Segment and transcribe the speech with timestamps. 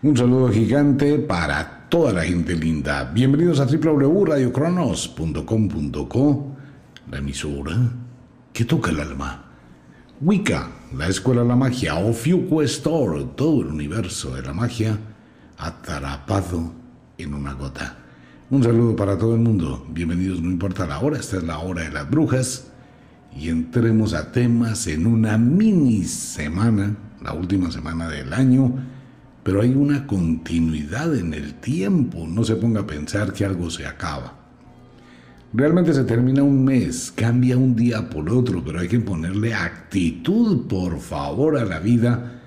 [0.00, 3.10] Un saludo gigante para toda la gente linda.
[3.12, 6.56] Bienvenidos a www.radiocronos.com.co,
[7.10, 7.76] la emisora
[8.52, 9.46] que toca el alma.
[10.20, 14.96] Wicca, la escuela de la magia, Ofiuco Store, todo el universo de la magia
[15.56, 16.74] atrapado
[17.18, 17.96] en una gota.
[18.50, 19.84] Un saludo para todo el mundo.
[19.90, 22.70] Bienvenidos, no importa la hora, esta es la hora de las brujas.
[23.36, 28.76] Y entremos a temas en una mini semana, la última semana del año
[29.48, 32.26] pero hay una continuidad en el tiempo.
[32.28, 34.34] No se ponga a pensar que algo se acaba.
[35.54, 40.66] Realmente se termina un mes, cambia un día por otro, pero hay que ponerle actitud,
[40.66, 42.42] por favor, a la vida.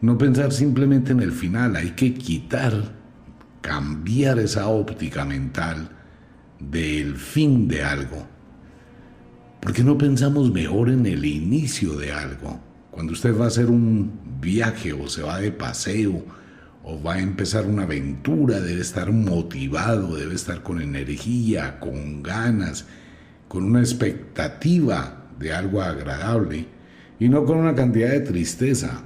[0.00, 2.92] No pensar simplemente en el final, hay que quitar,
[3.60, 5.90] cambiar esa óptica mental
[6.58, 8.26] del fin de algo.
[9.60, 12.58] Porque no pensamos mejor en el inicio de algo.
[12.90, 16.22] Cuando usted va a hacer un viaje o se va de paseo
[16.84, 22.84] o va a empezar una aventura, debe estar motivado, debe estar con energía, con ganas,
[23.48, 26.66] con una expectativa de algo agradable
[27.20, 29.02] y no con una cantidad de tristeza.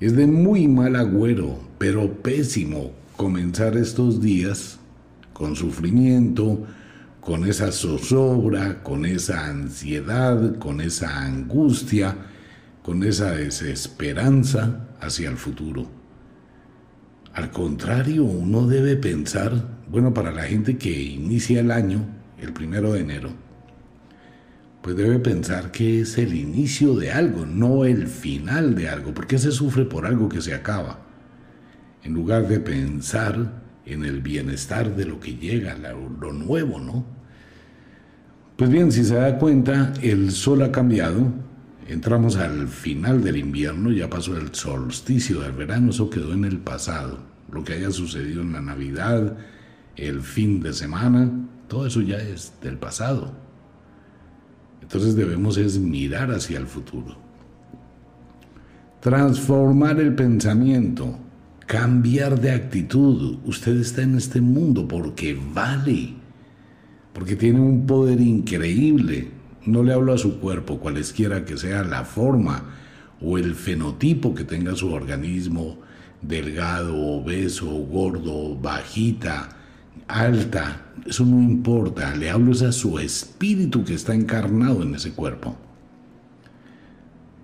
[0.00, 4.78] Es de muy mal agüero, pero pésimo comenzar estos días
[5.32, 6.66] con sufrimiento,
[7.20, 12.16] con esa zozobra, con esa ansiedad, con esa angustia,
[12.82, 15.86] con esa desesperanza hacia el futuro.
[17.32, 19.52] Al contrario, uno debe pensar,
[19.88, 22.04] bueno, para la gente que inicia el año,
[22.38, 23.30] el primero de enero,
[24.82, 29.38] pues debe pensar que es el inicio de algo, no el final de algo, porque
[29.38, 30.98] se sufre por algo que se acaba,
[32.02, 37.06] en lugar de pensar en el bienestar de lo que llega, lo nuevo, ¿no?
[38.56, 41.32] Pues bien, si se da cuenta, el sol ha cambiado,
[41.92, 46.58] entramos al final del invierno, ya pasó el solsticio del verano, eso quedó en el
[46.58, 47.18] pasado,
[47.50, 49.36] lo que haya sucedido en la Navidad,
[49.96, 51.30] el fin de semana,
[51.68, 53.32] todo eso ya es del pasado.
[54.80, 57.16] Entonces debemos es mirar hacia el futuro.
[59.00, 61.18] Transformar el pensamiento
[61.72, 63.38] cambiar de actitud.
[63.46, 66.14] Usted está en este mundo porque vale,
[67.14, 69.30] porque tiene un poder increíble.
[69.64, 72.64] No le hablo a su cuerpo, cualesquiera que sea la forma
[73.20, 75.78] o el fenotipo que tenga su organismo,
[76.20, 79.50] delgado, obeso, gordo, bajita,
[80.08, 85.56] alta, eso no importa, le hablo a su espíritu que está encarnado en ese cuerpo.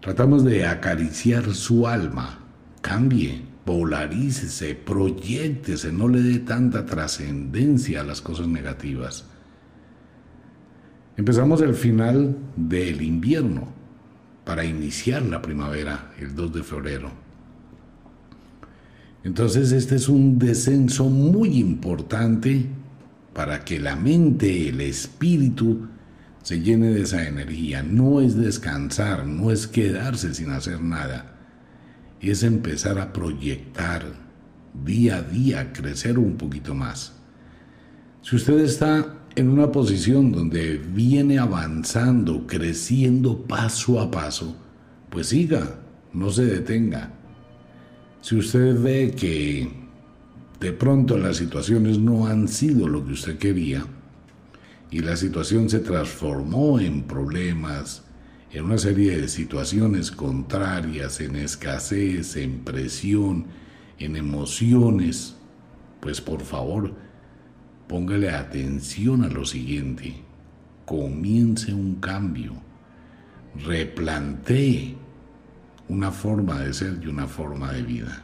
[0.01, 2.41] Tratamos de acariciar su alma,
[2.81, 9.27] cambie, polarícese, proyectese, no le dé tanta trascendencia a las cosas negativas.
[11.19, 13.69] Empezamos el final del invierno
[14.47, 17.11] para iniciar la primavera, el 2 de febrero.
[19.25, 22.65] Entonces este es un descenso muy importante
[23.35, 25.89] para que la mente, el espíritu,
[26.43, 27.83] se llene de esa energía.
[27.83, 31.35] No es descansar, no es quedarse sin hacer nada
[32.21, 34.05] es empezar a proyectar
[34.85, 37.13] día a día, crecer un poquito más.
[38.23, 44.57] Si usted está en una posición donde viene avanzando, creciendo paso a paso,
[45.11, 45.81] pues siga,
[46.13, 47.13] no se detenga.
[48.21, 49.71] Si usted ve que
[50.61, 53.87] de pronto las situaciones no han sido lo que usted quería
[54.91, 58.05] y la situación se transformó en problemas,
[58.51, 63.47] en una serie de situaciones contrarias, en escasez, en presión,
[63.99, 65.37] en emociones,
[66.01, 66.95] pues por favor,
[67.89, 70.15] póngale atención a lo siguiente.
[70.85, 72.53] Comience un cambio.
[73.67, 74.95] Replantee
[75.89, 78.23] una forma de ser y una forma de vida.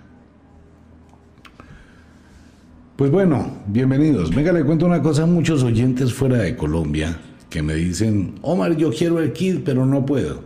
[2.97, 4.33] Pues bueno, bienvenidos.
[4.33, 7.19] Venga, le cuento una cosa a muchos oyentes fuera de Colombia
[7.51, 10.45] que me dicen, Omar, yo quiero el kit, pero no puedo.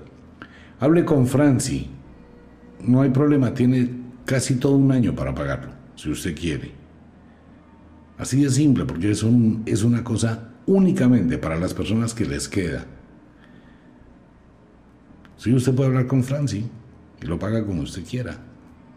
[0.81, 1.89] Hable con Franci.
[2.81, 3.91] No hay problema, tiene
[4.25, 6.78] casi todo un año para pagarlo, si usted quiere.
[8.19, 12.49] Así de simple, porque es, un, es una cosa únicamente para las personas que les
[12.49, 12.85] queda.
[15.37, 16.67] Si usted puede hablar con Franci
[17.23, 18.37] y lo paga como usted quiera.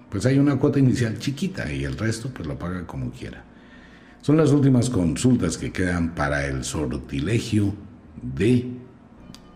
[0.09, 3.43] Pues hay una cuota inicial chiquita y el resto pues lo paga como quiera.
[4.21, 7.75] Son las últimas consultas que quedan para el sortilegio
[8.21, 8.71] de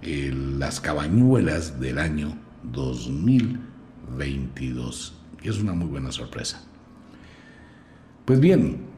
[0.01, 5.21] eh, las cabañuelas del año 2022.
[5.43, 6.63] Y es una muy buena sorpresa.
[8.25, 8.94] Pues bien,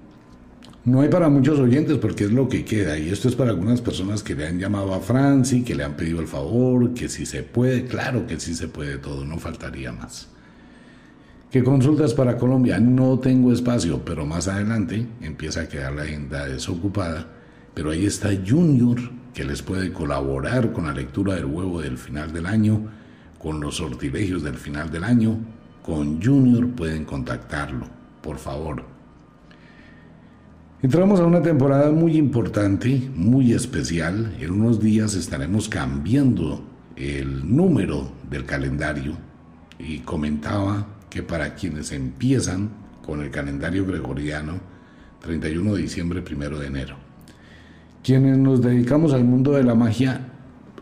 [0.88, 2.98] no hay para muchos oyentes porque es lo que queda.
[2.98, 5.98] Y esto es para algunas personas que le han llamado a Franci, que le han
[5.98, 9.92] pedido el favor, que si se puede, claro que sí se puede todo, no faltaría
[9.92, 10.30] más.
[11.52, 16.46] Que consultas para Colombia, no tengo espacio, pero más adelante empieza a quedar la agenda
[16.46, 17.28] desocupada.
[17.74, 18.98] Pero ahí está Junior,
[19.34, 22.88] que les puede colaborar con la lectura del huevo del final del año,
[23.40, 25.38] con los sortilegios del final del año.
[25.84, 27.88] Con Junior pueden contactarlo,
[28.22, 28.97] por favor.
[30.80, 34.36] Entramos a una temporada muy importante, muy especial.
[34.40, 36.62] En unos días estaremos cambiando
[36.96, 39.14] el número del calendario
[39.80, 42.70] y comentaba que para quienes empiezan
[43.04, 44.60] con el calendario gregoriano,
[45.22, 46.96] 31 de diciembre, 1 de enero.
[48.04, 50.28] Quienes nos dedicamos al mundo de la magia,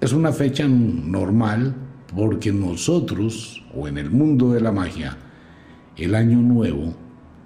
[0.01, 1.74] es una fecha normal
[2.13, 5.15] porque nosotros, o en el mundo de la magia,
[5.95, 6.94] el año nuevo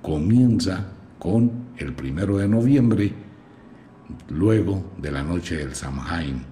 [0.01, 3.13] comienza con el 1 de noviembre,
[4.29, 6.43] luego de la noche del Samhain.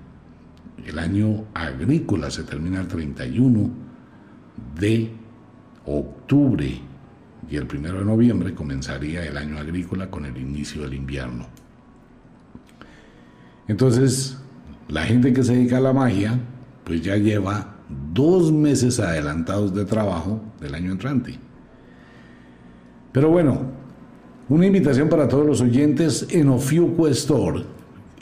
[0.85, 3.69] El año agrícola se termina el 31
[4.79, 5.11] de
[5.85, 6.81] octubre
[7.49, 11.45] y el primero de noviembre comenzaría el año agrícola con el inicio del invierno.
[13.67, 14.37] Entonces,
[14.87, 16.39] la gente que se dedica a la magia,
[16.85, 17.75] pues ya lleva
[18.13, 21.37] dos meses adelantados de trabajo del año entrante.
[23.11, 23.71] Pero bueno,
[24.49, 27.63] una invitación para todos los oyentes en Ofiuco Store.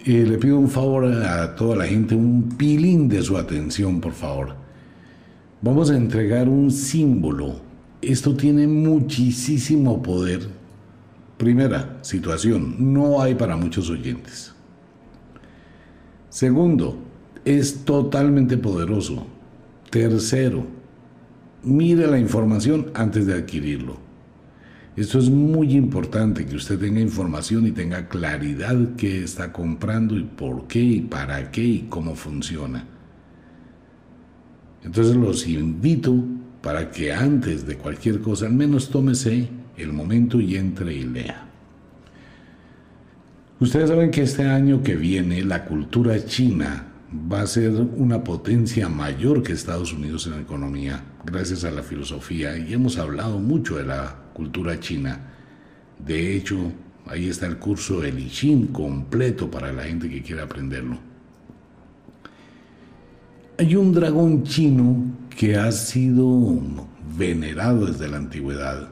[0.05, 4.55] Le pido un favor a toda la gente, un pilín de su atención, por favor.
[5.61, 7.59] Vamos a entregar un símbolo.
[8.01, 10.41] Esto tiene muchísimo poder.
[11.37, 14.53] Primera situación, no hay para muchos oyentes.
[16.29, 16.97] Segundo,
[17.43, 19.27] es totalmente poderoso.
[19.89, 20.65] Tercero,
[21.63, 24.04] mire la información antes de adquirirlo.
[24.95, 30.23] Esto es muy importante que usted tenga información y tenga claridad qué está comprando y
[30.23, 32.85] por qué y para qué y cómo funciona.
[34.85, 36.15] Entonces los invito
[36.61, 41.45] para que antes de cualquier cosa al menos tómese el momento y entre y lea.
[43.59, 46.87] Ustedes saben que este año que viene la cultura china
[47.31, 51.83] va a ser una potencia mayor que Estados Unidos en la economía, gracias a la
[51.83, 55.19] filosofía, y hemos hablado mucho de la cultura china.
[55.97, 56.57] De hecho,
[57.07, 60.99] ahí está el curso del I completo para la gente que quiera aprenderlo.
[63.57, 66.59] Hay un dragón chino que ha sido
[67.17, 68.89] venerado desde la antigüedad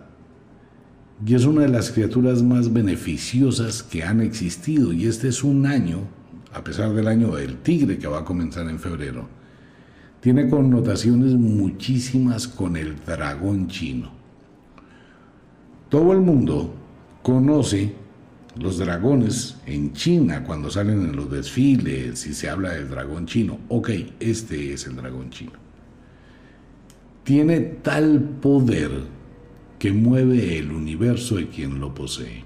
[1.25, 5.65] y es una de las criaturas más beneficiosas que han existido y este es un
[5.65, 5.99] año,
[6.53, 9.27] a pesar del año del tigre que va a comenzar en febrero,
[10.21, 14.22] tiene connotaciones muchísimas con el dragón chino.
[15.93, 16.73] Todo el mundo
[17.21, 17.93] conoce
[18.55, 23.59] los dragones en China, cuando salen en los desfiles y se habla del dragón chino,
[23.69, 25.51] ok, este es el dragón chino.
[27.23, 28.89] Tiene tal poder
[29.77, 32.43] que mueve el universo de quien lo posee.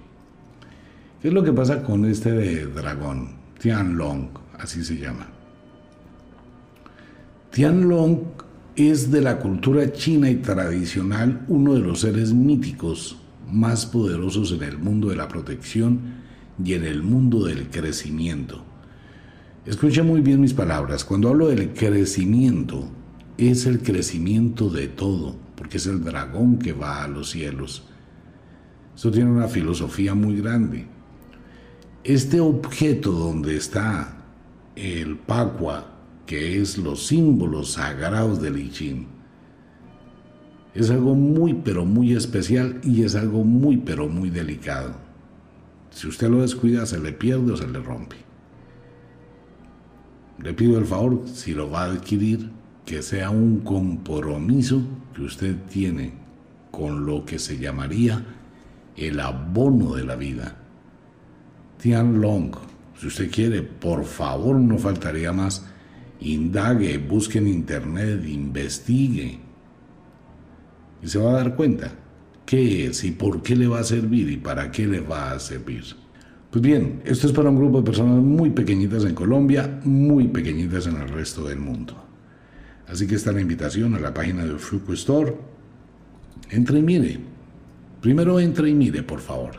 [1.22, 3.30] ¿Qué es lo que pasa con este de dragón?
[3.60, 4.28] Tianlong,
[4.60, 5.26] así se llama.
[7.52, 8.24] Tianlong
[8.76, 13.22] es de la cultura china y tradicional uno de los seres míticos
[13.52, 16.00] más poderosos en el mundo de la protección
[16.64, 18.64] y en el mundo del crecimiento.
[19.66, 21.04] Escucha muy bien mis palabras.
[21.04, 22.90] Cuando hablo del crecimiento,
[23.38, 27.84] es el crecimiento de todo, porque es el dragón que va a los cielos.
[28.96, 30.88] Esto tiene una filosofía muy grande.
[32.04, 34.24] Este objeto donde está
[34.76, 35.94] el Pacua,
[36.26, 39.08] que es los símbolos sagrados del I
[40.78, 44.96] es algo muy pero muy especial y es algo muy pero muy delicado.
[45.90, 48.18] Si usted lo descuida se le pierde o se le rompe.
[50.44, 52.52] Le pido el favor, si lo va a adquirir,
[52.86, 54.84] que sea un compromiso
[55.16, 56.14] que usted tiene
[56.70, 58.24] con lo que se llamaría
[58.96, 60.58] el abono de la vida.
[61.82, 62.56] Tian Long,
[63.00, 65.66] si usted quiere, por favor, no faltaría más,
[66.20, 69.47] indague, busque en internet, investigue,
[71.02, 71.92] y se va a dar cuenta
[72.46, 75.40] qué es y por qué le va a servir y para qué le va a
[75.40, 75.84] servir.
[76.50, 80.88] Pues bien, esto es para un grupo de personas muy pequeñitas en Colombia, muy pequeñitas
[80.88, 81.94] en el resto del mundo.
[82.88, 85.36] Así que está la invitación a la página de Fuku Store.
[86.50, 87.20] Entre y mire.
[88.02, 89.52] Primero entre y mire, por favor.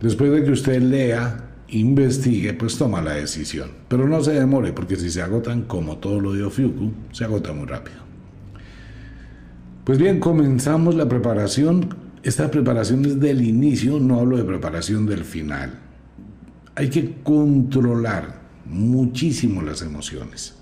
[0.00, 3.70] Después de que usted lea, investigue, pues toma la decisión.
[3.88, 7.52] Pero no se demore, porque si se agotan, como todo lo de Ofiuku, se agota
[7.52, 8.07] muy rápido.
[9.88, 11.88] Pues bien, comenzamos la preparación.
[12.22, 15.78] Esta preparación es del inicio, no hablo de preparación del final.
[16.74, 20.56] Hay que controlar muchísimo las emociones.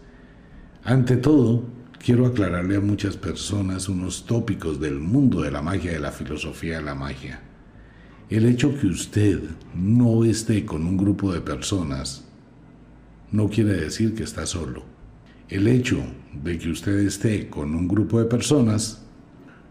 [0.84, 1.64] Ante todo,
[1.98, 6.76] quiero aclararle a muchas personas unos tópicos del mundo de la magia, de la filosofía
[6.76, 7.40] de la magia.
[8.30, 9.40] El hecho que usted
[9.74, 12.28] no esté con un grupo de personas
[13.32, 14.84] no quiere decir que está solo.
[15.48, 15.98] El hecho
[16.44, 19.02] de que usted esté con un grupo de personas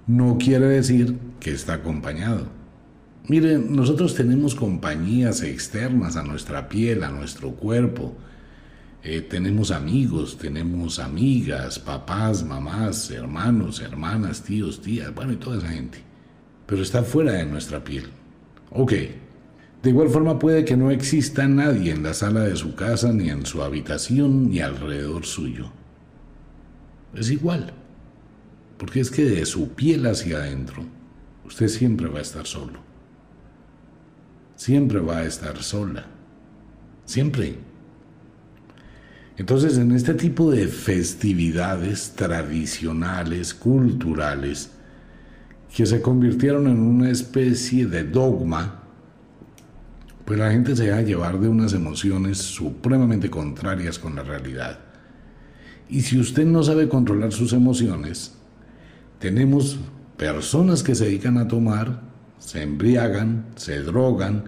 [0.07, 2.47] no quiere decir que está acompañado.
[3.27, 8.15] Miren, nosotros tenemos compañías externas a nuestra piel, a nuestro cuerpo.
[9.03, 15.69] Eh, tenemos amigos, tenemos amigas, papás, mamás, hermanos, hermanas, tíos, tías, bueno, y toda esa
[15.69, 15.99] gente.
[16.67, 18.05] Pero está fuera de nuestra piel.
[18.69, 18.93] Ok.
[19.81, 23.29] De igual forma puede que no exista nadie en la sala de su casa, ni
[23.29, 25.71] en su habitación, ni alrededor suyo.
[27.13, 27.73] Es igual.
[28.77, 30.83] Porque es que de su piel hacia adentro,
[31.45, 32.85] usted siempre va a estar solo
[34.55, 36.05] siempre va a estar sola.
[37.05, 37.55] Siempre.
[39.37, 44.71] Entonces, en este tipo de festividades tradicionales, culturales,
[45.75, 48.81] que se convirtieron en una especie de dogma,
[50.23, 54.79] pues la gente se deja llevar de unas emociones supremamente contrarias con la realidad.
[55.89, 58.34] Y si usted no sabe controlar sus emociones,
[59.19, 59.79] tenemos
[60.17, 62.05] personas que se dedican a tomar
[62.45, 64.43] se embriagan, se drogan,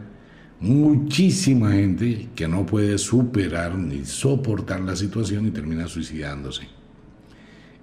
[0.60, 6.68] muchísima gente que no puede superar ni soportar la situación y termina suicidándose.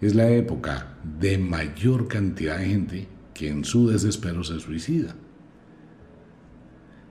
[0.01, 5.17] Es la época de mayor cantidad de gente que en su desespero se suicida.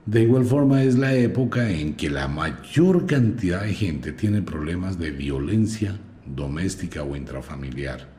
[0.06, 4.98] De igual forma es la época en que la mayor cantidad de gente tiene problemas
[4.98, 8.13] de violencia doméstica o intrafamiliar.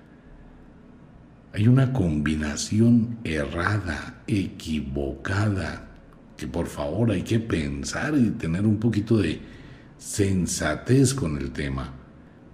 [1.56, 5.88] Hay una combinación errada, equivocada,
[6.36, 9.40] que por favor hay que pensar y tener un poquito de
[9.98, 11.94] sensatez con el tema.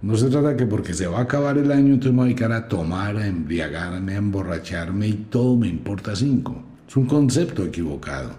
[0.02, 2.28] No se trata que porque se va a acabar el año entonces me voy a
[2.28, 6.62] dedicar a tomar, a embriagarme, a emborracharme y todo me importa cinco.
[6.86, 8.36] Es un concepto equivocado.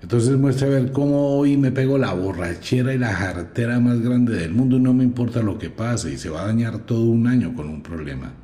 [0.00, 4.36] Entonces muestra a ver cómo hoy me pego la borrachera y la jartera más grande
[4.36, 7.02] del mundo y no me importa lo que pase y se va a dañar todo
[7.02, 8.43] un año con un problema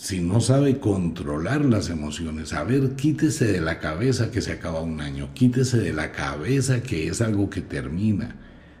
[0.00, 4.80] si no sabe controlar las emociones, a ver, quítese de la cabeza que se acaba
[4.80, 8.34] un año, quítese de la cabeza que es algo que termina,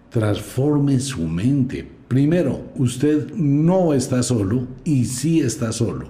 [0.08, 1.86] transforme su mente.
[2.08, 6.08] Primero, usted no está solo y sí está solo.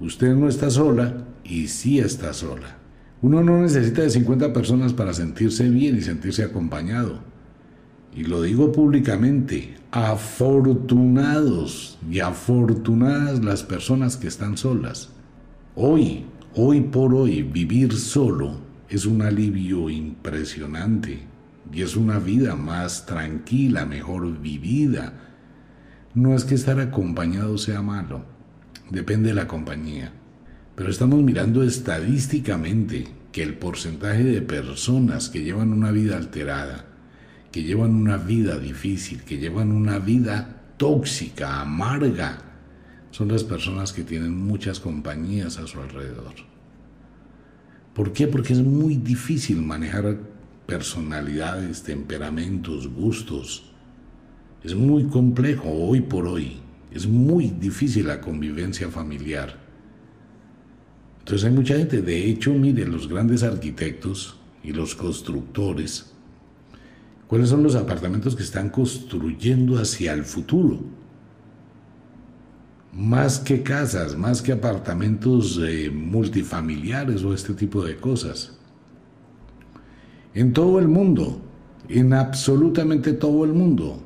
[0.00, 2.78] Usted no está sola y sí está sola.
[3.20, 7.18] Uno no necesita de 50 personas para sentirse bien y sentirse acompañado.
[8.16, 15.10] Y lo digo públicamente, afortunados y afortunadas las personas que están solas.
[15.76, 16.24] Hoy,
[16.56, 18.58] hoy por hoy, vivir solo
[18.88, 21.20] es un alivio impresionante
[21.72, 25.12] y es una vida más tranquila, mejor vivida.
[26.12, 28.24] No es que estar acompañado sea malo,
[28.90, 30.12] depende de la compañía.
[30.74, 36.86] Pero estamos mirando estadísticamente que el porcentaje de personas que llevan una vida alterada,
[37.54, 42.42] que llevan una vida difícil, que llevan una vida tóxica, amarga,
[43.12, 46.34] son las personas que tienen muchas compañías a su alrededor.
[47.94, 48.26] ¿Por qué?
[48.26, 50.18] Porque es muy difícil manejar
[50.66, 53.70] personalidades, temperamentos, gustos.
[54.64, 56.56] Es muy complejo hoy por hoy.
[56.90, 59.60] Es muy difícil la convivencia familiar.
[61.20, 66.13] Entonces hay mucha gente, de hecho, mire, los grandes arquitectos y los constructores
[67.34, 70.78] ¿Cuáles son los apartamentos que están construyendo hacia el futuro?
[72.92, 78.56] Más que casas, más que apartamentos eh, multifamiliares o este tipo de cosas.
[80.32, 81.42] En todo el mundo,
[81.88, 84.00] en absolutamente todo el mundo.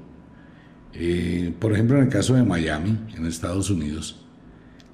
[0.95, 4.25] Eh, por ejemplo, en el caso de Miami, en Estados Unidos,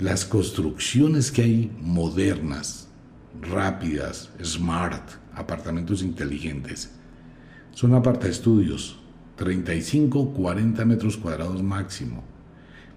[0.01, 2.89] las construcciones que hay modernas,
[3.41, 6.91] rápidas, smart, apartamentos inteligentes,
[7.75, 8.97] son aparta estudios,
[9.35, 12.23] 35, 40 metros cuadrados máximo,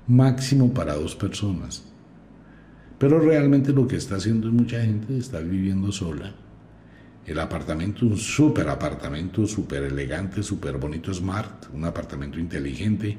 [0.05, 1.84] máximo para dos personas.
[3.00, 6.31] Pero realmente lo que está haciendo es mucha gente está viviendo sola.
[7.25, 13.17] El apartamento, un súper apartamento, súper elegante, súper bonito, smart, un apartamento inteligente.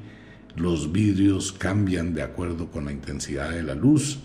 [0.55, 4.19] Los vidrios cambian de acuerdo con la intensidad de la luz.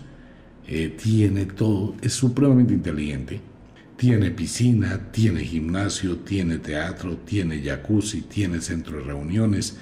[0.67, 3.54] Eh, tiene todo, es supremamente inteligente
[3.97, 9.77] tiene piscina, tiene gimnasio, tiene teatro, tiene jacuzzi, tiene centro de reuniones,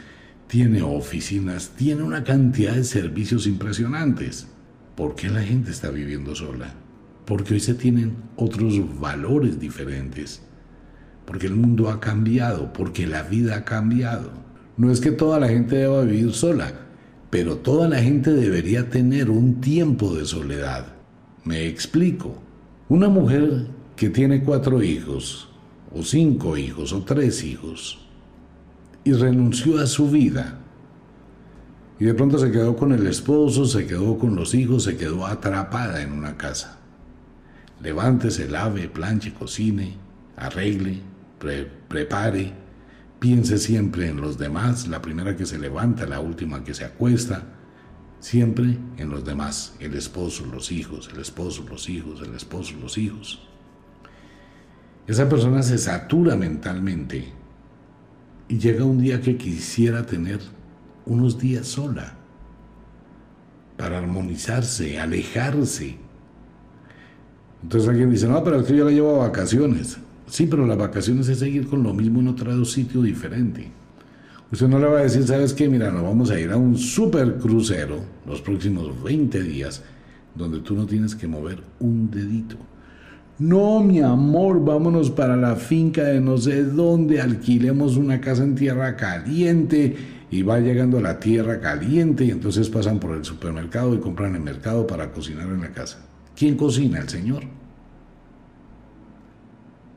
[0.47, 4.47] tiene oficinas, tiene una cantidad de servicios impresionantes.
[4.95, 6.75] ¿Por qué la gente está viviendo sola?
[7.25, 10.43] Porque hoy se tienen otros valores diferentes.
[11.25, 14.31] Porque el mundo ha cambiado, porque la vida ha cambiado.
[14.77, 16.71] No es que toda la gente deba vivir sola,
[17.31, 20.93] pero toda la gente debería tener un tiempo de soledad.
[21.45, 22.43] Me explico.
[22.89, 25.49] Una mujer que tiene cuatro hijos,
[25.93, 27.99] o cinco hijos, o tres hijos,
[29.03, 30.59] y renunció a su vida,
[31.99, 35.25] y de pronto se quedó con el esposo, se quedó con los hijos, se quedó
[35.25, 36.79] atrapada en una casa.
[37.81, 39.95] Levántese, lave, planche, cocine,
[40.35, 41.01] arregle,
[41.87, 42.63] prepare,
[43.23, 47.43] Piense siempre en los demás, la primera que se levanta, la última que se acuesta.
[48.19, 52.97] Siempre en los demás, el esposo, los hijos, el esposo, los hijos, el esposo, los
[52.97, 53.47] hijos.
[55.05, 57.25] Esa persona se satura mentalmente
[58.47, 60.39] y llega un día que quisiera tener
[61.05, 62.13] unos días sola
[63.77, 65.97] para armonizarse, alejarse.
[67.63, 69.97] Entonces alguien dice, no, pero es que yo la llevo a vacaciones.
[70.27, 73.71] Sí, pero las vacaciones es seguir con lo mismo en otro sitio diferente.
[74.51, 75.67] Usted no le va a decir, ¿sabes qué?
[75.67, 79.83] Mira, nos vamos a ir a un super crucero los próximos 20 días
[80.35, 82.55] donde tú no tienes que mover un dedito.
[83.39, 88.53] No, mi amor, vámonos para la finca de no sé dónde, alquilemos una casa en
[88.53, 89.95] tierra caliente
[90.29, 94.35] y va llegando a la tierra caliente y entonces pasan por el supermercado y compran
[94.35, 95.99] el mercado para cocinar en la casa.
[96.35, 96.99] ¿Quién cocina?
[96.99, 97.43] El Señor.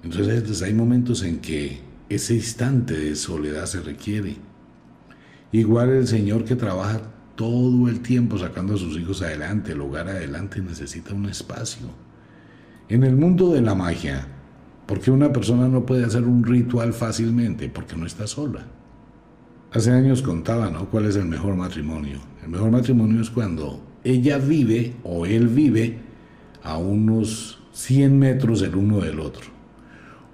[0.03, 4.37] Entonces hay momentos en que ese instante de soledad se requiere.
[5.53, 7.03] Igual el Señor que trabaja
[7.35, 12.06] todo el tiempo sacando a sus hijos adelante, el hogar adelante, necesita un espacio.
[12.89, 14.27] En el mundo de la magia,
[14.87, 17.69] ¿por qué una persona no puede hacer un ritual fácilmente?
[17.69, 18.67] Porque no está sola.
[19.73, 20.89] Hace años contaba, ¿no?
[20.89, 22.19] ¿Cuál es el mejor matrimonio?
[22.43, 25.99] El mejor matrimonio es cuando ella vive o él vive
[26.63, 29.57] a unos 100 metros el uno del otro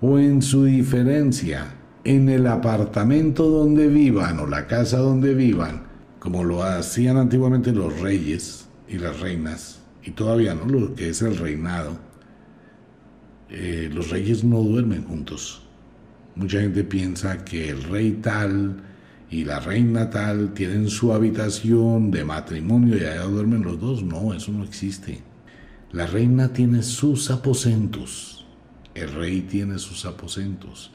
[0.02, 5.84] o en su diferencia en el apartamento donde vivan o la casa donde vivan,
[6.18, 11.22] como lo hacían antiguamente los reyes y las reinas, y todavía no lo que es
[11.22, 11.96] el reinado,
[13.52, 15.62] eh, los reyes no duermen juntos.
[16.34, 18.82] Mucha gente piensa que el rey tal
[19.30, 24.02] y la reina tal tienen su habitación de matrimonio y allá duermen los dos.
[24.02, 25.20] No, eso no existe.
[25.92, 28.42] La reina tiene sus aposentos
[28.94, 30.90] el rey tiene sus aposentos.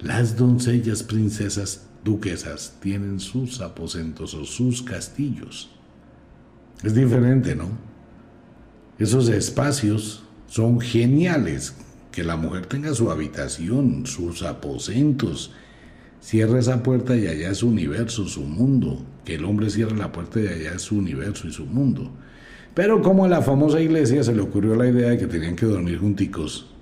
[0.00, 5.70] Las doncellas, princesas, duquesas tienen sus aposentos o sus castillos.
[6.82, 7.68] Es diferente, ¿no?
[8.98, 11.74] Esos espacios son geniales.
[12.18, 15.52] Que la mujer tenga su habitación, sus aposentos.
[16.20, 19.00] Cierra esa puerta y allá es su universo, su mundo.
[19.24, 22.10] Que el hombre cierre la puerta y allá es su universo y su mundo.
[22.74, 25.66] Pero como a la famosa iglesia se le ocurrió la idea de que tenían que
[25.66, 26.74] dormir junticos,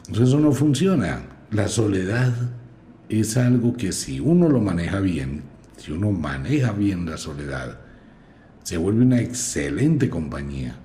[0.00, 1.22] entonces eso no funciona.
[1.50, 2.34] La soledad
[3.08, 5.44] es algo que si uno lo maneja bien,
[5.78, 7.78] si uno maneja bien la soledad,
[8.64, 10.76] se vuelve una excelente compañía.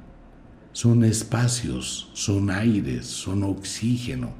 [0.75, 4.33] Son espacios, son aires, son oxígeno.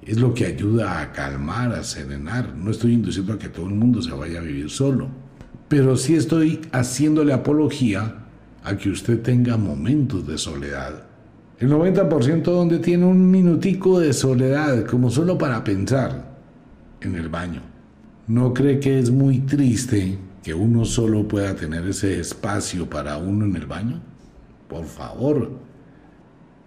[0.00, 2.54] Es lo que ayuda a calmar, a serenar.
[2.56, 5.08] No estoy induciendo a que todo el mundo se vaya a vivir solo,
[5.68, 8.24] pero sí estoy haciéndole apología
[8.64, 11.10] a que usted tenga momentos de soledad
[11.60, 16.38] el 90% donde tiene un minutico de soledad, como solo para pensar,
[17.02, 17.60] en el baño.
[18.28, 23.44] ¿No cree que es muy triste que uno solo pueda tener ese espacio para uno
[23.44, 24.00] en el baño?
[24.70, 25.50] Por favor.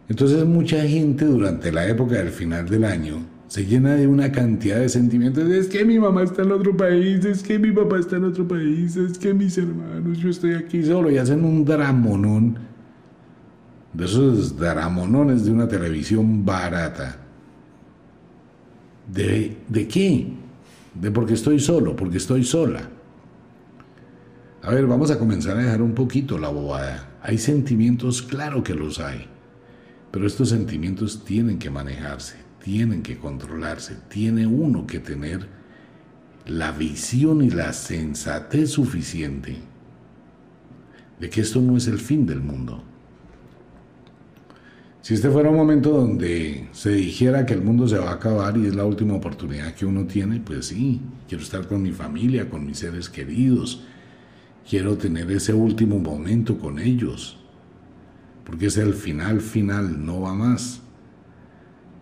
[0.10, 4.80] Entonces mucha gente durante la época del final del año se llena de una cantidad
[4.80, 5.50] de sentimientos.
[5.50, 8.48] Es que mi mamá está en otro país, es que mi papá está en otro
[8.48, 12.58] país, es que mis hermanos, yo estoy aquí solo y hacen un dramonón
[13.94, 17.18] de esos dramonones de una televisión barata.
[19.13, 20.28] ¿De, ¿De qué?
[21.00, 22.89] De porque estoy solo, porque estoy sola.
[24.63, 27.17] A ver, vamos a comenzar a dejar un poquito la bobada.
[27.21, 29.26] Hay sentimientos, claro que los hay,
[30.10, 35.49] pero estos sentimientos tienen que manejarse, tienen que controlarse, tiene uno que tener
[36.45, 39.58] la visión y la sensatez suficiente
[41.19, 42.82] de que esto no es el fin del mundo.
[45.02, 48.56] Si este fuera un momento donde se dijera que el mundo se va a acabar
[48.56, 52.49] y es la última oportunidad que uno tiene, pues sí, quiero estar con mi familia,
[52.49, 53.84] con mis seres queridos,
[54.67, 57.38] quiero tener ese último momento con ellos,
[58.43, 60.82] porque es el final final, no va más.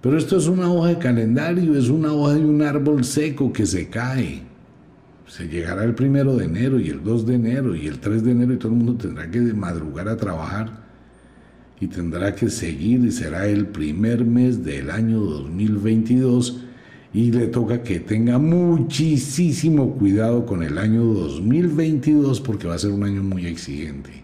[0.02, 3.66] Pero esto es una hoja de calendario, es una hoja de un árbol seco que
[3.66, 4.42] se cae.
[5.28, 8.32] Se llegará el primero de enero y el 2 de enero y el 3 de
[8.32, 10.82] enero y todo el mundo tendrá que madrugar a trabajar
[11.80, 16.66] y tendrá que seguir y será el primer mes del año 2022
[17.14, 22.92] y le toca que tenga muchísimo cuidado con el año 2022 porque va a ser
[22.92, 24.24] un año muy exigente.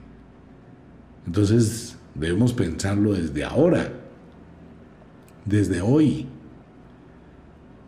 [1.26, 3.92] Entonces debemos pensarlo desde ahora,
[5.44, 6.28] desde hoy.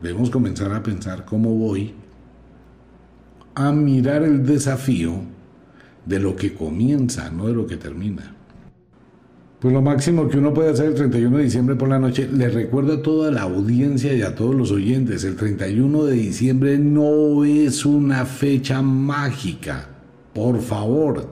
[0.01, 1.93] Debemos comenzar a pensar cómo voy
[3.55, 5.21] a mirar el desafío
[6.05, 8.35] de lo que comienza, no de lo que termina.
[9.59, 12.47] Pues lo máximo que uno puede hacer el 31 de diciembre por la noche, le
[12.47, 17.43] recuerdo a toda la audiencia y a todos los oyentes, el 31 de diciembre no
[17.43, 19.89] es una fecha mágica,
[20.33, 21.27] por favor.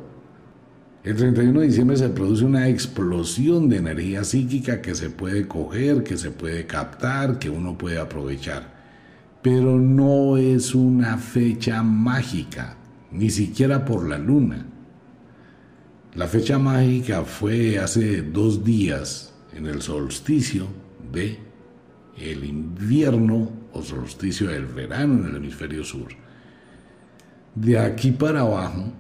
[1.06, 6.04] El 31 de diciembre se produce una explosión de energía psíquica que se puede coger,
[6.04, 8.76] que se puede captar, que uno puede aprovechar.
[9.42, 12.76] Pero no es una fecha mágica,
[13.10, 14.66] ni siquiera por la luna.
[16.18, 20.66] La fecha mágica fue hace dos días en el solsticio
[21.14, 21.38] de
[22.18, 26.08] el invierno o solsticio del verano en el hemisferio sur.
[27.54, 28.92] De aquí para abajo,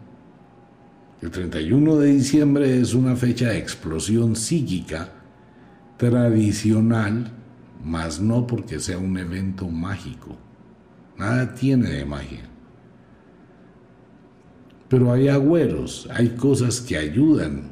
[1.23, 5.10] el 31 de diciembre es una fecha de explosión psíquica
[5.97, 7.32] tradicional,
[7.84, 10.38] mas no porque sea un evento mágico.
[11.17, 12.47] Nada tiene de magia.
[14.89, 17.63] Pero hay agüeros, hay cosas que ayudan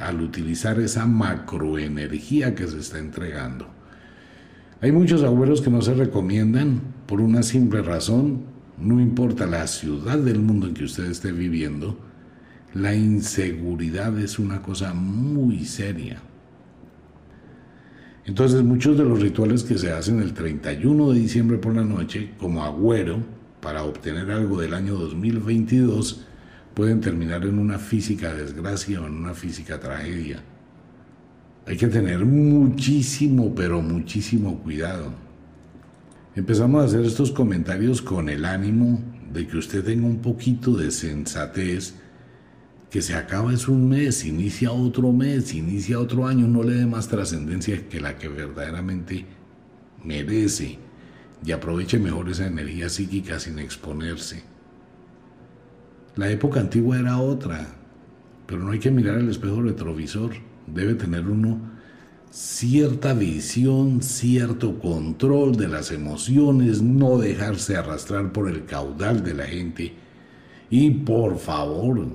[0.00, 3.68] al utilizar esa macroenergía que se está entregando.
[4.80, 8.42] Hay muchos agüeros que no se recomiendan por una simple razón,
[8.78, 11.98] no importa la ciudad del mundo en que usted esté viviendo,
[12.74, 16.22] la inseguridad es una cosa muy seria.
[18.24, 22.30] Entonces muchos de los rituales que se hacen el 31 de diciembre por la noche
[22.38, 23.18] como agüero
[23.60, 26.26] para obtener algo del año 2022
[26.74, 30.42] pueden terminar en una física desgracia o en una física tragedia.
[31.66, 35.12] Hay que tener muchísimo, pero muchísimo cuidado.
[36.34, 39.00] Empezamos a hacer estos comentarios con el ánimo
[39.32, 41.94] de que usted tenga un poquito de sensatez,
[42.90, 46.86] que se acaba es un mes, inicia otro mes, inicia otro año, no le dé
[46.86, 49.24] más trascendencia que la que verdaderamente
[50.04, 50.78] merece
[51.44, 54.51] y aproveche mejor esa energía psíquica sin exponerse.
[56.14, 57.66] La época antigua era otra,
[58.46, 60.32] pero no hay que mirar el espejo retrovisor.
[60.66, 61.58] Debe tener uno
[62.30, 69.46] cierta visión, cierto control de las emociones, no dejarse arrastrar por el caudal de la
[69.46, 69.94] gente.
[70.68, 72.06] Y por favor,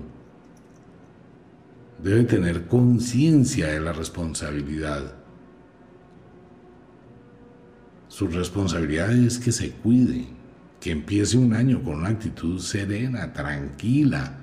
[2.03, 5.15] debe tener conciencia de la responsabilidad.
[8.09, 10.36] Su responsabilidad es que se cuide
[10.79, 14.37] que empiece un año con una actitud serena, tranquila,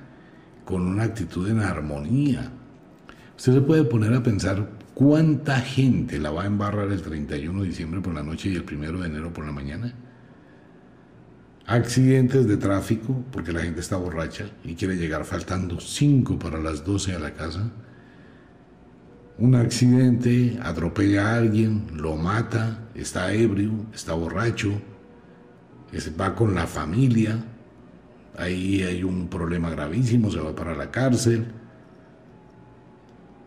[0.65, 2.51] con una actitud en armonía.
[3.37, 7.69] Usted se puede poner a pensar cuánta gente la va a embarrar el 31 de
[7.69, 9.93] diciembre por la noche y el 1 de enero por la mañana.
[11.67, 16.85] Accidentes de tráfico, porque la gente está borracha y quiere llegar faltando 5 para las
[16.85, 17.71] 12 a la casa.
[19.39, 24.81] Un accidente, atropella a alguien, lo mata, está ebrio, está borracho,
[26.21, 27.45] va con la familia,
[28.37, 31.47] ahí hay un problema gravísimo, se va para la cárcel,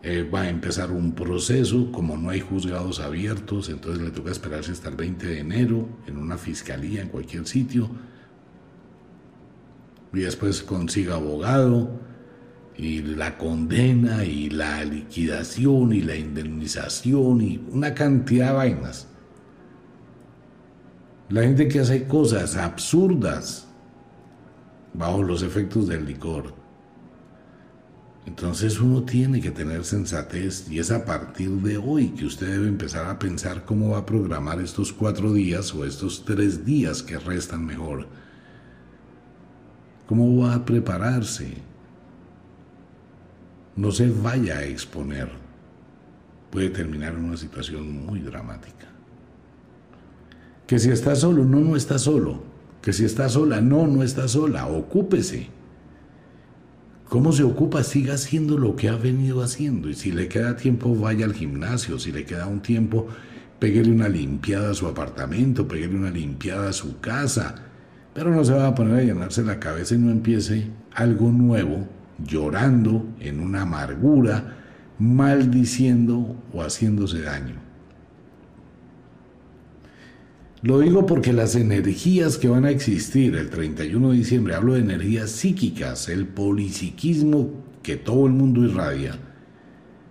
[0.02, 4.72] eh, va a empezar un proceso, como no hay juzgados abiertos, entonces le toca esperarse
[4.72, 7.90] hasta el 20 de enero en una fiscalía, en cualquier sitio,
[10.12, 11.90] y después consiga abogado,
[12.76, 19.08] y la condena, y la liquidación, y la indemnización, y una cantidad de vainas.
[21.28, 23.66] La gente que hace cosas absurdas
[24.94, 26.54] bajo los efectos del licor.
[28.24, 32.68] Entonces uno tiene que tener sensatez y es a partir de hoy que usted debe
[32.68, 37.18] empezar a pensar cómo va a programar estos cuatro días o estos tres días que
[37.18, 38.06] restan mejor.
[40.06, 41.54] ¿Cómo va a prepararse?
[43.76, 45.30] No se vaya a exponer.
[46.50, 48.97] Puede terminar en una situación muy dramática.
[50.68, 52.42] Que si está solo, no, no está solo.
[52.82, 54.66] Que si está sola, no, no está sola.
[54.66, 55.48] Ocúpese.
[57.08, 57.82] ¿Cómo se ocupa?
[57.82, 59.88] Siga haciendo lo que ha venido haciendo.
[59.88, 61.98] Y si le queda tiempo, vaya al gimnasio.
[61.98, 63.08] Si le queda un tiempo,
[63.58, 67.54] pégale una limpiada a su apartamento, pégale una limpiada a su casa.
[68.12, 71.88] Pero no se va a poner a llenarse la cabeza y no empiece algo nuevo,
[72.22, 74.58] llorando en una amargura,
[74.98, 77.67] maldiciendo o haciéndose daño.
[80.62, 84.80] Lo digo porque las energías que van a existir el 31 de diciembre, hablo de
[84.80, 87.50] energías psíquicas, el polipsiquismo
[87.82, 89.18] que todo el mundo irradia,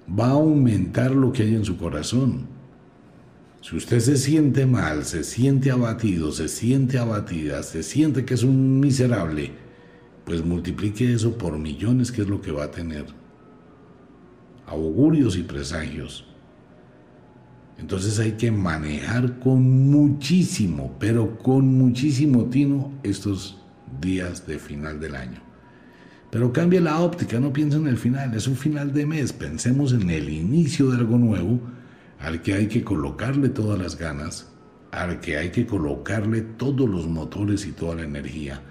[0.07, 2.47] va a aumentar lo que hay en su corazón.
[3.61, 8.43] Si usted se siente mal, se siente abatido, se siente abatida, se siente que es
[8.43, 9.51] un miserable,
[10.23, 13.05] pues multiplique eso por millones, que es lo que va a tener.
[14.65, 16.25] Augurios y presagios.
[17.77, 23.61] Entonces hay que manejar con muchísimo, pero con muchísimo tino estos
[24.01, 25.41] días de final del año.
[26.31, 29.93] Pero cambie la óptica, no piense en el final, es un final de mes, pensemos
[29.93, 31.59] en el inicio de algo nuevo
[32.19, 34.47] al que hay que colocarle todas las ganas,
[34.91, 38.61] al que hay que colocarle todos los motores y toda la energía.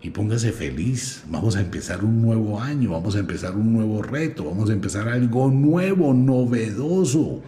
[0.00, 4.44] Y póngase feliz, vamos a empezar un nuevo año, vamos a empezar un nuevo reto,
[4.44, 7.42] vamos a empezar algo nuevo, novedoso.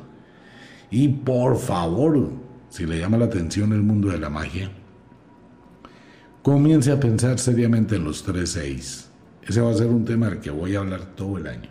[0.90, 2.30] Y por favor,
[2.70, 4.70] si le llama la atención el mundo de la magia,
[6.42, 9.04] comience a pensar seriamente en los 3-6.
[9.42, 11.70] Ese va a ser un tema del que voy a hablar todo el año.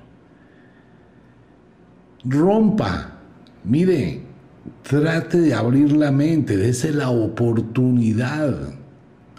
[2.23, 3.17] Rompa
[3.67, 4.21] Mire,
[4.83, 8.75] trate de abrir la mente, dése la oportunidad.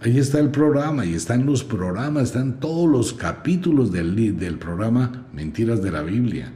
[0.03, 5.27] Ahí está el programa, y están los programas, están todos los capítulos del, del programa
[5.33, 6.53] Mentiras de la Biblia.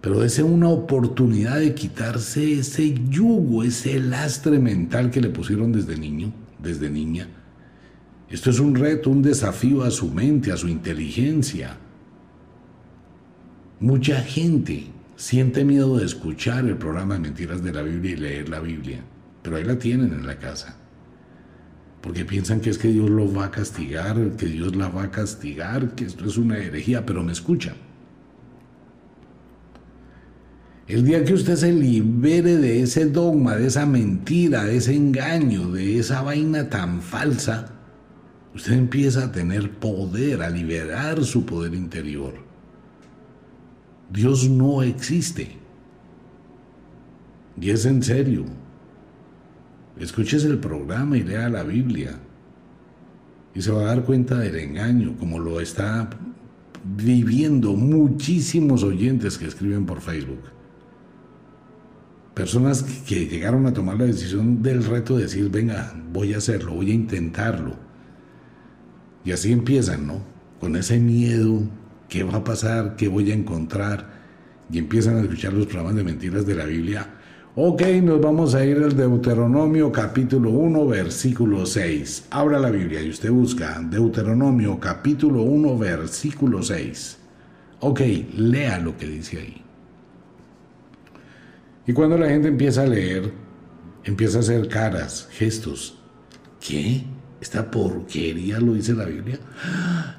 [0.00, 5.98] Pero dése una oportunidad de quitarse ese yugo, ese lastre mental que le pusieron desde
[5.98, 7.28] niño, desde niña.
[8.30, 11.76] Esto es un reto, un desafío a su mente, a su inteligencia.
[13.80, 14.86] Mucha gente
[15.16, 19.02] siente miedo de escuchar el programa de mentiras de la Biblia y leer la Biblia,
[19.42, 20.76] pero ahí la tienen en la casa.
[22.00, 25.10] Porque piensan que es que Dios lo va a castigar, que Dios la va a
[25.10, 27.89] castigar, que esto es una herejía, pero me escuchan.
[30.90, 35.70] El día que usted se libere de ese dogma, de esa mentira, de ese engaño,
[35.70, 37.70] de esa vaina tan falsa,
[38.56, 42.34] usted empieza a tener poder, a liberar su poder interior.
[44.12, 45.52] Dios no existe.
[47.60, 48.46] Y es en serio.
[49.96, 52.18] Escúchese el programa y lea la Biblia.
[53.54, 56.10] Y se va a dar cuenta del engaño, como lo está
[56.82, 60.58] viviendo muchísimos oyentes que escriben por Facebook.
[62.34, 66.74] Personas que llegaron a tomar la decisión del reto de decir, venga, voy a hacerlo,
[66.74, 67.74] voy a intentarlo.
[69.24, 70.22] Y así empiezan, ¿no?
[70.60, 71.62] Con ese miedo,
[72.10, 72.96] ¿Qué va a pasar?
[72.96, 74.04] ¿Qué voy a encontrar?
[74.68, 77.06] Y empiezan a escuchar los programas de mentiras de la Biblia.
[77.54, 82.26] Ok, nos vamos a ir al Deuteronomio capítulo 1, versículo 6.
[82.30, 87.18] Abra la Biblia y usted busca Deuteronomio capítulo 1, versículo 6.
[87.78, 88.00] Ok,
[88.36, 89.62] lea lo que dice ahí.
[91.86, 93.32] Y cuando la gente empieza a leer,
[94.04, 95.98] empieza a hacer caras, gestos.
[96.60, 97.04] ¿Qué?
[97.40, 99.38] esta porquería lo dice la Biblia.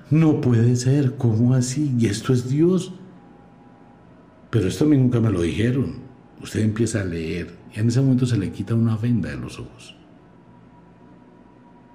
[0.09, 1.95] No puede ser, ¿cómo así?
[1.97, 2.93] ¿Y esto es Dios?
[4.49, 5.99] Pero esto a mí nunca me lo dijeron.
[6.41, 9.59] Usted empieza a leer y en ese momento se le quita una venda de los
[9.59, 9.95] ojos.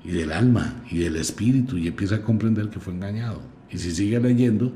[0.05, 3.40] Y del alma y del espíritu y empieza a comprender que fue engañado.
[3.70, 4.72] Y si sigue leyendo,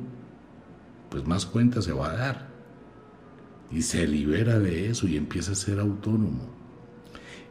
[1.08, 2.49] pues más cuenta se va a dar.
[3.70, 6.60] Y se libera de eso y empieza a ser autónomo.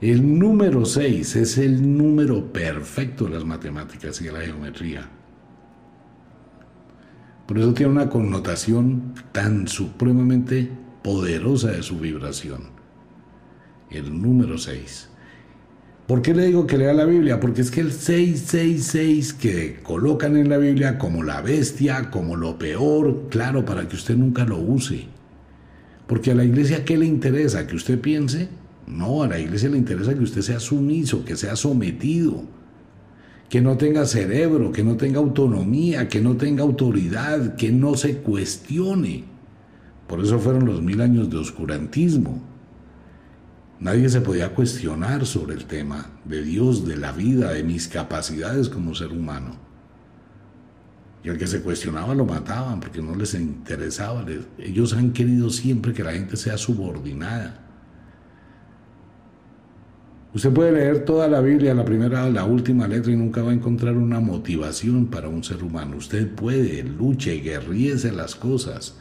[0.02, 5.10] El número 6 es el número perfecto de las matemáticas y de la geometría.
[7.46, 10.70] Por eso tiene una connotación tan supremamente
[11.04, 12.70] poderosa de su vibración.
[13.90, 15.10] El número 6.
[16.08, 17.40] ¿Por qué le digo que lea la Biblia?
[17.40, 22.58] Porque es que el 666 que colocan en la Biblia como la bestia, como lo
[22.58, 25.08] peor, claro, para que usted nunca lo use.
[26.10, 27.68] Porque a la iglesia, ¿qué le interesa?
[27.68, 28.50] ¿Que usted piense?
[28.88, 32.46] No, a la iglesia le interesa que usted sea sumiso, que sea sometido,
[33.48, 38.18] que no tenga cerebro, que no tenga autonomía, que no tenga autoridad, que no se
[38.18, 39.26] cuestione.
[40.08, 42.42] Por eso fueron los mil años de oscurantismo.
[43.80, 48.68] Nadie se podía cuestionar sobre el tema de Dios, de la vida, de mis capacidades
[48.68, 49.69] como ser humano.
[51.24, 54.26] Y al que se cuestionaba lo mataban porque no les interesaba.
[54.58, 57.66] Ellos han querido siempre que la gente sea subordinada.
[60.32, 63.56] Usted puede leer toda la Biblia, la primera, la última letra y nunca va a
[63.56, 65.98] encontrar una motivación para un ser humano.
[65.98, 69.00] Usted puede, luche, guerríese las cosas.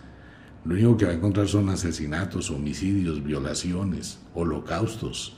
[0.65, 5.37] Lo único que va a encontrar son asesinatos, homicidios, violaciones, holocaustos.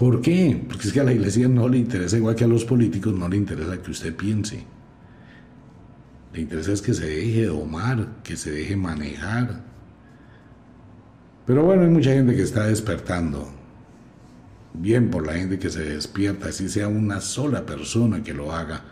[0.00, 0.58] ¿Por qué?
[0.66, 3.28] Porque es que a la iglesia no le interesa, igual que a los políticos, no
[3.28, 4.64] le interesa que usted piense.
[6.32, 9.60] Le interesa es que se deje domar, que se deje manejar,
[11.46, 13.46] pero bueno, hay mucha gente que está despertando.
[14.72, 18.82] Bien por la gente que se despierta, si sea una sola persona que lo haga,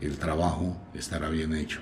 [0.00, 1.80] el trabajo estará bien hecho.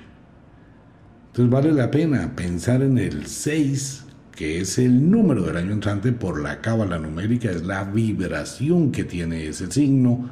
[1.29, 4.08] Entonces vale la pena pensar en el 6
[4.38, 9.03] que es el número del año entrante por la cábala numérica, es la vibración que
[9.03, 10.31] tiene ese signo,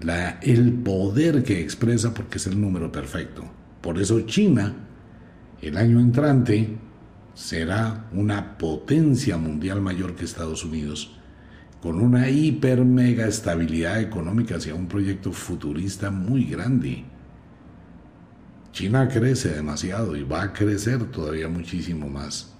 [0.00, 3.44] la, el poder que expresa porque es el número perfecto.
[3.82, 4.74] Por eso China,
[5.60, 6.78] el año entrante,
[7.34, 11.14] será una potencia mundial mayor que Estados Unidos,
[11.82, 17.04] con una hiper mega estabilidad económica hacia un proyecto futurista muy grande.
[18.72, 22.51] China crece demasiado y va a crecer todavía muchísimo más.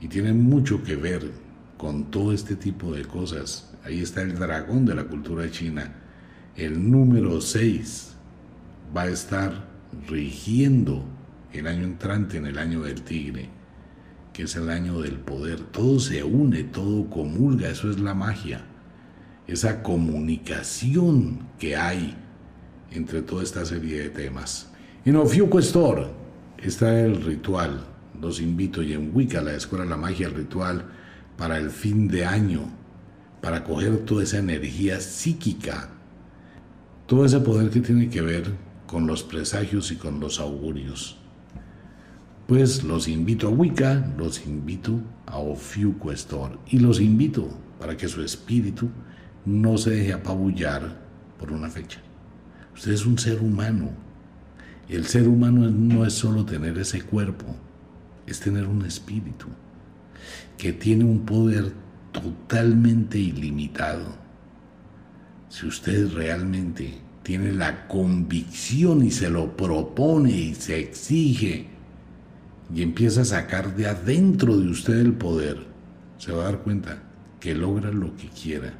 [0.00, 1.30] Y tiene mucho que ver
[1.76, 3.70] con todo este tipo de cosas.
[3.84, 5.94] Ahí está el dragón de la cultura china.
[6.56, 8.14] El número 6
[8.96, 9.68] va a estar
[10.08, 11.04] rigiendo
[11.52, 13.48] el año entrante en el año del tigre,
[14.32, 15.60] que es el año del poder.
[15.60, 18.62] Todo se une, todo comulga, eso es la magia.
[19.46, 22.16] Esa comunicación que hay
[22.90, 24.70] entre toda esta serie de temas.
[25.04, 27.89] En Ofiuco está el ritual.
[28.20, 30.84] Los invito y en Wicca, la Escuela de la Magia, el ritual
[31.36, 32.68] para el fin de año,
[33.40, 35.88] para coger toda esa energía psíquica,
[37.06, 38.52] todo ese poder que tiene que ver
[38.86, 41.16] con los presagios y con los augurios.
[42.46, 48.08] Pues los invito a Wicca, los invito a Ofiuco Store y los invito para que
[48.08, 48.90] su espíritu
[49.46, 51.00] no se deje apabullar
[51.38, 52.00] por una fecha.
[52.74, 53.90] Usted es un ser humano
[54.90, 57.54] el ser humano no es solo tener ese cuerpo,
[58.32, 59.46] es tener un espíritu
[60.56, 61.72] que tiene un poder
[62.12, 64.06] totalmente ilimitado.
[65.48, 71.68] Si usted realmente tiene la convicción y se lo propone y se exige
[72.74, 75.66] y empieza a sacar de adentro de usted el poder,
[76.18, 77.02] se va a dar cuenta
[77.40, 78.74] que logra lo que quiera.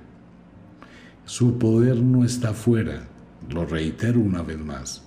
[1.25, 3.09] Su poder no está afuera,
[3.49, 5.03] lo reitero una vez más.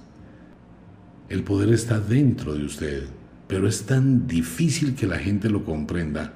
[1.30, 3.08] El poder está dentro de usted,
[3.54, 6.34] pero es tan difícil que la gente lo comprenda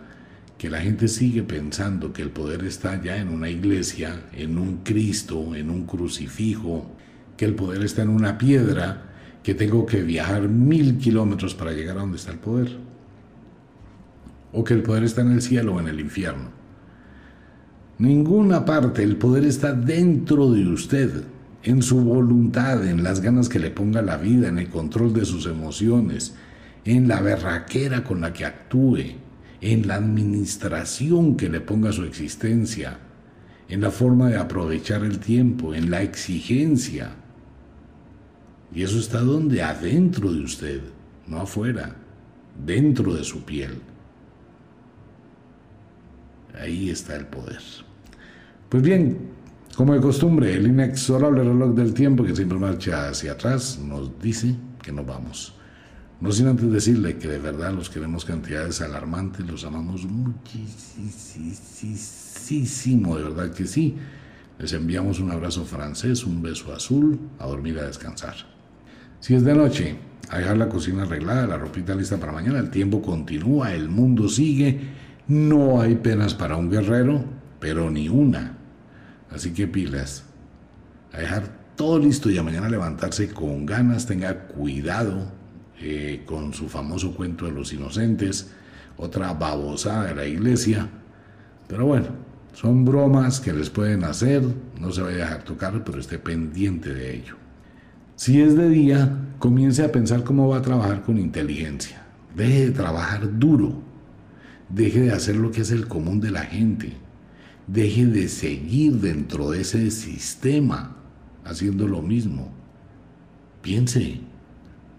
[0.59, 4.83] que la gente sigue pensando que el poder está ya en una iglesia, en un
[4.83, 6.91] Cristo, en un crucifijo,
[7.35, 11.97] que el poder está en una piedra, que tengo que viajar mil kilómetros para llegar
[11.97, 12.77] a donde está el poder,
[14.53, 16.51] o que el poder está en el cielo o en el infierno.
[17.97, 21.23] Ninguna parte, el poder está dentro de usted
[21.63, 25.25] en su voluntad, en las ganas que le ponga la vida, en el control de
[25.25, 26.35] sus emociones,
[26.87, 29.17] en la berraquera con la que actúe,
[29.59, 32.97] en la administración que le ponga su existencia,
[33.67, 37.11] en la forma de aprovechar el tiempo, en la exigencia.
[38.73, 40.81] Y eso está donde adentro de usted,
[41.27, 41.93] no afuera,
[42.65, 43.81] dentro de su piel.
[46.57, 47.61] Ahí está el poder.
[48.69, 49.17] Pues bien,
[49.75, 54.55] como de costumbre, el inexorable reloj del tiempo que siempre marcha hacia atrás nos dice
[54.81, 55.57] que nos vamos.
[56.19, 60.37] No sin antes decirle que de verdad los queremos cantidades alarmantes, los amamos muchísimo,
[63.17, 63.95] de verdad que sí.
[64.57, 68.33] Les enviamos un abrazo francés, un beso azul, a dormir a descansar.
[69.19, 69.95] Si es de noche,
[70.29, 74.27] a dejar la cocina arreglada, la ropita lista para mañana, el tiempo continúa, el mundo
[74.27, 74.79] sigue,
[75.27, 77.23] no hay penas para un guerrero,
[77.59, 78.57] pero ni una
[79.31, 80.23] Así que pilas,
[81.13, 81.43] a dejar
[81.75, 85.31] todo listo y a mañana levantarse con ganas, tenga cuidado
[85.81, 88.51] eh, con su famoso cuento de los inocentes,
[88.97, 90.87] otra babosada de la iglesia.
[91.67, 92.07] Pero bueno,
[92.53, 94.43] son bromas que les pueden hacer,
[94.79, 97.35] no se vaya a dejar tocar, pero esté pendiente de ello.
[98.15, 102.03] Si es de día, comience a pensar cómo va a trabajar con inteligencia.
[102.35, 103.81] Deje de trabajar duro.
[104.69, 106.97] Deje de hacer lo que es el común de la gente
[107.67, 110.95] deje de seguir dentro de ese sistema
[111.43, 112.49] haciendo lo mismo.
[113.61, 114.21] Piense,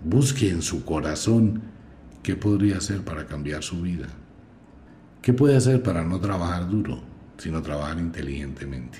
[0.04, 1.62] busque en su corazón
[2.22, 4.06] qué podría hacer para cambiar su vida.
[5.22, 7.00] ¿Qué puede hacer para no trabajar duro,
[7.36, 8.98] sino trabajar inteligentemente?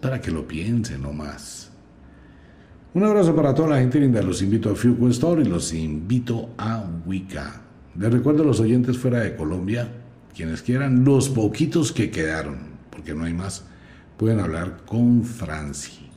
[0.00, 1.70] Para que lo piense, no más.
[2.94, 4.22] Un abrazo para toda la gente linda.
[4.22, 7.62] Los invito a Store y los invito a Wicca.
[7.96, 9.88] Les recuerdo a los oyentes fuera de Colombia
[10.34, 12.58] quienes quieran, los poquitos que quedaron,
[12.90, 13.64] porque no hay más,
[14.16, 16.08] pueden hablar con Franci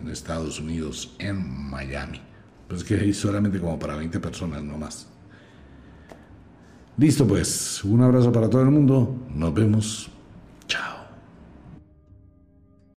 [0.00, 2.22] en Estados Unidos, en Miami.
[2.68, 5.08] Pues que hay solamente como para 20 personas, no más.
[6.98, 10.10] Listo pues, un abrazo para todo el mundo, nos vemos